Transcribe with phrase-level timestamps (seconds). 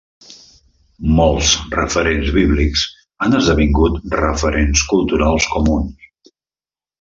[1.19, 2.85] Molts referents bíblics
[3.25, 6.35] han esdevingut referents culturals comuns.